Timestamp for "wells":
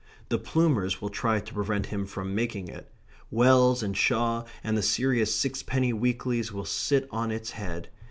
3.29-3.83